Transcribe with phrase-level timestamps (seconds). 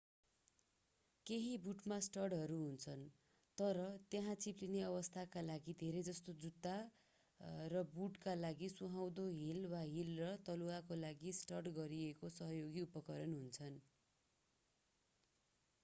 [1.25, 3.03] केही बुटमा स्टडहरू हुन्छन्
[3.57, 3.83] र
[4.09, 6.73] त्यहाँ चिप्लिने अवस्थाका लागि धेरैजसो जुत्ता
[7.67, 13.79] र बुटका लागि सुहाउँदो हिल वा हिल र तलुवाका लागि स्टड गरिएको सहयोगी उपकरण हुन्छन्